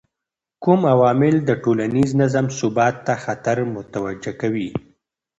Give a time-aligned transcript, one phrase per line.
[0.63, 4.69] کوم عوامل د ټولنیز نظم ثبات ته خطر متوجه کوي؟